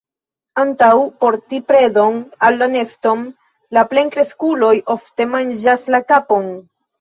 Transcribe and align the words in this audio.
Antaŭ 0.61 0.87
porti 1.23 1.59
predon 1.71 2.17
al 2.47 2.57
la 2.61 2.69
neston, 2.77 3.21
la 3.79 3.85
plenkreskuloj 3.93 4.73
ofte 4.97 5.29
manĝas 5.35 5.87
la 5.97 6.03
kapon. 6.15 6.51